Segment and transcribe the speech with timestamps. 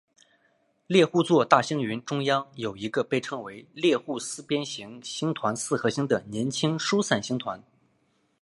[0.87, 7.61] 猎户座大星云中央有一个被称为猎户四边形星团四合星的年轻疏散星团。